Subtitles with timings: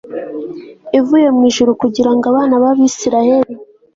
[0.99, 3.53] ivuye mu ijuru kugira ngo abana bAbisiraheli